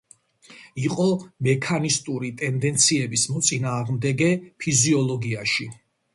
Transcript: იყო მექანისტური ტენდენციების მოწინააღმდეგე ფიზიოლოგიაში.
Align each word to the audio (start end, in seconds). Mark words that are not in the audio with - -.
იყო 0.83 1.03
მექანისტური 1.47 2.31
ტენდენციების 2.39 3.27
მოწინააღმდეგე 3.35 4.33
ფიზიოლოგიაში. 4.65 5.71